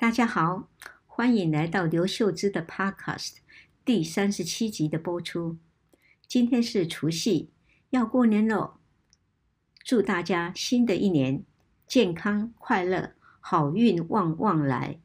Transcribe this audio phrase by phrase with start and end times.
[0.00, 0.66] 大家好，
[1.06, 3.34] 欢迎来到刘秀芝的 Podcast
[3.84, 5.58] 第三十七集的播出。
[6.26, 7.50] 今天是除夕，
[7.90, 8.78] 要过年喽！
[9.84, 11.44] 祝大家新的一年
[11.86, 14.98] 健康快乐，好运旺旺来。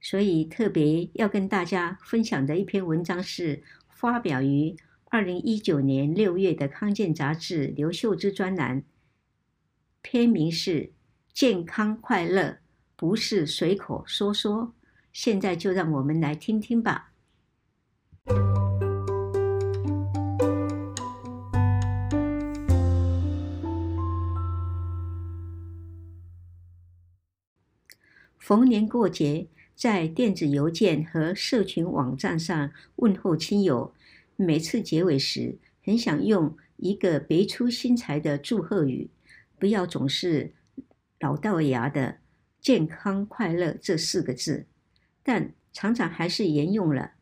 [0.00, 4.74] 所以特别要跟大家分享的一篇文章是发表于
[5.10, 8.84] 二零一九年六月的康健杂志刘秀芝专栏，
[10.00, 10.84] 篇名是
[11.34, 12.42] 《健康快乐》。
[13.02, 14.74] 不是随口说说，
[15.12, 17.10] 现在就让我们来听听吧。
[28.38, 33.92] 逢年过节，在电子邮件和社群网站上问候亲友，
[34.36, 39.10] 每次结尾时，很想用一个别出心裁的祝贺语，
[39.58, 40.52] 不要总是
[41.18, 42.21] 老掉牙的。
[42.62, 44.66] 健康快乐这四个字，
[45.24, 47.14] 但常常还是沿用了，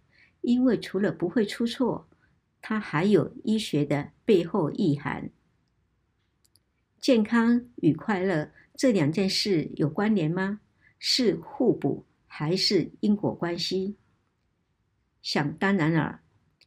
[0.42, 2.06] 因为除了不会出错，
[2.60, 5.30] 它还有医学的背后意涵。
[7.00, 10.60] 健康与快乐这两件事有关联吗？
[10.98, 13.96] 是互补还是因果关系？
[15.22, 16.20] 想当然了，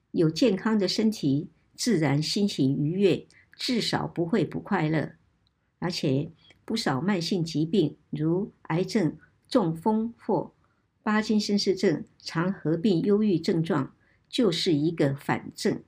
[0.10, 5.14] 有健康的身体，自然心情愉悦，至少不会不快乐，
[5.78, 6.32] 而且。
[6.66, 10.54] 不少慢性疾病，如癌症、中风或
[11.04, 13.96] 帕金森氏症，常合并忧郁症状，
[14.30, 15.84] 就是一个反证。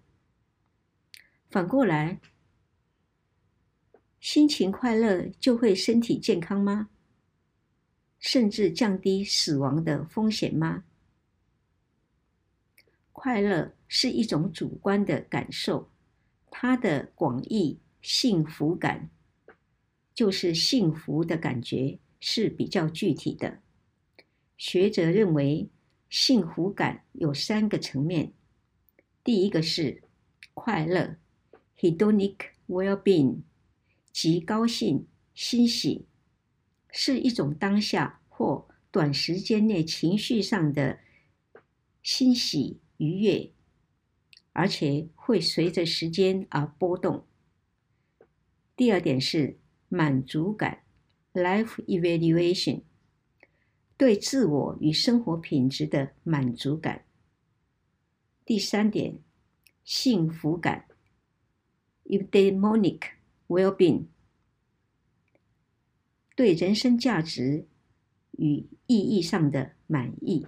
[1.49, 2.19] 反过来，
[4.19, 6.89] 心情快乐就会身体健康吗？
[8.19, 10.83] 甚至降低死亡的风险吗？
[13.13, 15.89] 快乐是一种主观的感受，
[16.51, 19.09] 它的广义幸福感。
[20.15, 23.59] 就是幸福的感觉是比较具体的。
[24.57, 25.69] 学者认为，
[26.09, 28.31] 幸福感有三个层面。
[29.25, 30.03] 第一个是
[30.53, 31.17] 快乐
[31.77, 32.35] （hedonic
[32.69, 33.41] well-being），
[34.13, 36.05] 即高兴、欣喜，
[36.89, 40.99] 是一种当下或短时间内情绪上的
[42.01, 43.51] 欣喜愉悦，
[44.53, 47.27] 而且会随着时间而波动。
[48.77, 49.59] 第二点是。
[49.95, 50.83] 满足感
[51.33, 52.81] （life evaluation）
[53.95, 57.05] 对自我与生活品质的满足感。
[58.43, 59.19] 第三点，
[59.85, 60.85] 幸福感
[62.03, 63.03] （eudaimonic
[63.47, 64.07] well-being）
[66.35, 67.65] 对人生价值
[68.31, 70.45] 与意义上的满意。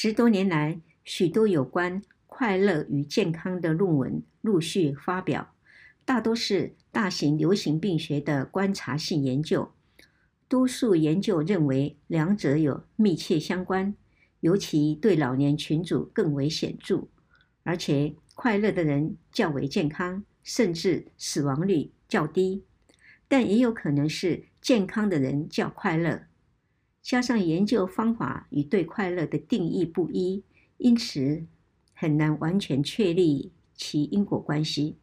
[0.00, 5.52] 十多年来，许多有关快乐与健康的论文陆续发表，
[6.04, 9.72] 大多是大型流行病学的观察性研究。
[10.46, 13.92] 多数研究认为两者有密切相关，
[14.38, 17.08] 尤其对老年群组更为显著。
[17.64, 22.62] 而且，快乐的人较为健康，甚至死亡率较低。
[23.26, 26.22] 但也有可能是健康的人较快乐。
[27.08, 30.44] 加上研究方法与对快乐的定义不一，
[30.76, 31.46] 因此
[31.94, 34.98] 很难完全确立其因果关系。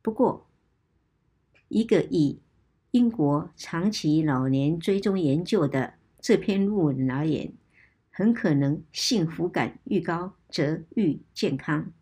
[0.00, 0.48] 不过，
[1.66, 2.38] 一个以
[2.92, 7.52] 英国长期老年追踪研究的这篇论文而言，
[8.10, 11.92] 很可能幸福感愈高则愈健康。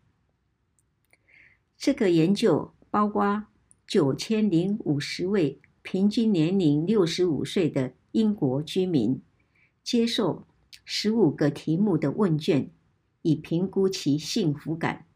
[1.75, 3.47] 这个研究包括
[3.87, 9.19] 九千零五十位平均年龄六十五岁的英国居民。
[9.89, 10.45] 接受
[10.85, 12.69] 十五个题目的问卷，
[13.23, 15.07] 以评估其幸福感，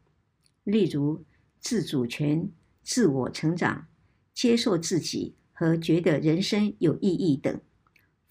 [0.63, 1.23] 例如
[1.59, 2.50] 自主权、
[2.81, 3.85] 自我成长、
[4.34, 7.61] 接受自己和觉得人生有意义等。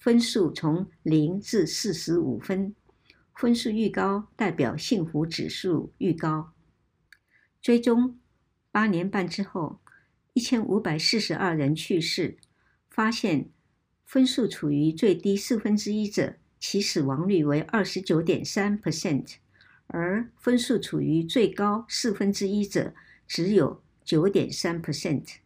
[0.00, 2.74] 分数从零至四十五分，
[3.36, 6.52] 分数愈高，代表幸福指数愈高。
[7.60, 8.18] 追踪
[8.72, 9.78] 八年半之后，
[10.32, 12.36] 一千五百四十二人去世，
[12.90, 13.48] 发现。
[14.12, 19.36] 分数处于最低四分之一者，其死亡率为二十九点三 percent，
[19.86, 22.92] 而分数处于最高四分之一者，
[23.26, 25.36] 只有九点三 percent。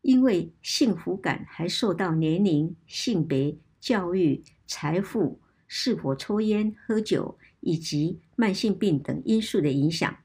[0.00, 10.16] 因为幸福感还受到年龄、性别、教育、财富、是否抽烟喝酒以及慢性病等因素的影响，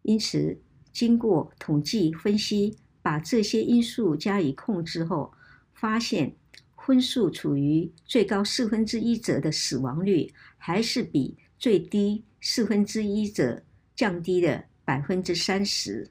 [0.00, 0.58] 因此
[0.90, 5.34] 经过统计分析，把这些因素加以控制后。
[5.78, 6.34] 发现
[6.74, 13.62] 婚数处于最高四分之一者的死亡率，还是比最低四分之一者
[13.94, 16.10] 降低了百分之三十。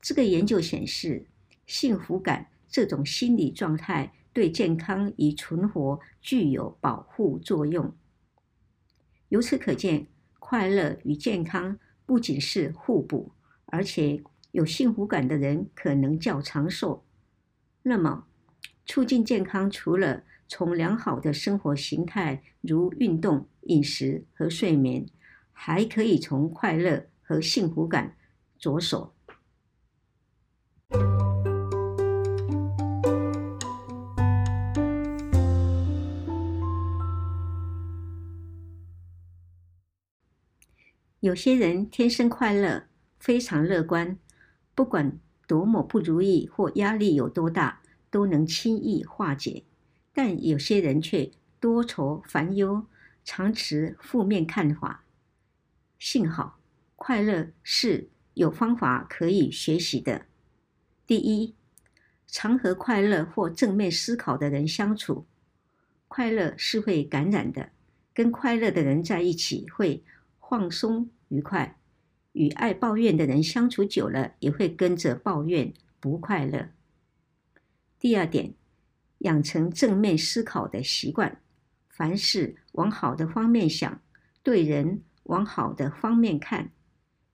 [0.00, 1.26] 这个研究显示，
[1.66, 7.94] 幸福感这种心理状态对健康与存活具有保护作用。
[9.28, 10.06] 由此可见，
[10.38, 13.32] 快乐与健康不仅是互补，
[13.66, 14.22] 而且
[14.52, 17.04] 有幸福感的人可能较长寿。
[17.82, 18.26] 那么，
[18.90, 25.06] 促进健康除了从良好的生活形态，如运动、饮食和睡眠，
[25.52, 28.16] 还可以从快乐和幸福感
[28.58, 29.14] 着手。
[41.20, 42.86] 有些人天生快乐，
[43.20, 44.18] 非常乐观，
[44.74, 45.16] 不管
[45.46, 47.79] 多么不如意或压力有多大，
[48.10, 49.64] 都能轻易化解。
[50.12, 51.30] 但有些人却
[51.60, 52.84] 多愁烦忧，
[53.24, 55.04] 常持负面看法。
[55.98, 56.58] 幸好，
[56.96, 60.26] 快乐是有方法可以学习的。
[61.06, 61.54] 第一，
[62.26, 65.26] 常和快乐或正面思考的人相处。
[66.08, 67.70] 快乐是会感染的，
[68.12, 70.02] 跟快乐的人在一起会
[70.40, 71.78] 放松愉快，
[72.32, 76.70] 与爱抱怨的人相处久了，也会跟着抱怨不快乐。
[78.00, 78.54] 第二点，
[79.18, 81.40] 养成正面思考的习惯，
[81.88, 84.02] 凡事往好的方面想，
[84.42, 86.72] 对人往好的方面看，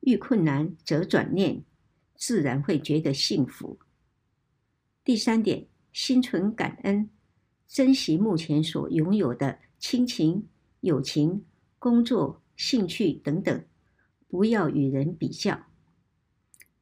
[0.01, 1.63] 遇困难则转念，
[2.17, 3.79] 自然会觉得幸福。
[5.03, 7.09] 第三点，心存感恩，
[7.67, 10.49] 珍惜目前所拥有的亲情、
[10.81, 11.47] 友情、
[11.79, 12.43] 工作。
[12.57, 13.67] 兴趣等等，
[14.29, 15.67] 不要与人比较。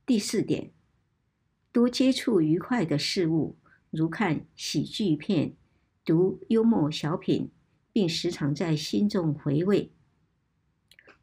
[0.06, 0.70] 第四点，
[1.72, 3.56] 多接触愉快的事物，
[3.94, 5.54] 如看喜剧片、
[6.04, 7.52] 读幽默小品，
[7.92, 9.92] 并时常在心中回味。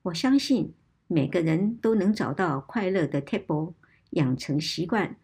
[0.03, 0.73] 我相信
[1.07, 3.73] 每个人都能找到快乐的 table，，
[4.11, 5.17] 养成习惯，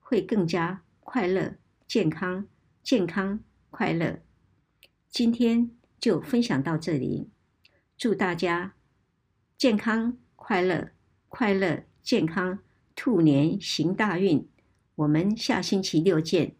[0.00, 1.56] 会更加快乐、
[1.86, 2.46] 健康、
[2.82, 4.22] 健康、快乐。
[5.10, 5.70] 今天
[6.00, 7.28] 就分享到这里。
[7.98, 8.74] 祝大家
[9.58, 10.92] 健康快乐，
[11.28, 12.60] 快乐健康，
[12.96, 14.48] 兔年行大运。
[14.94, 16.57] 我们下星期六见。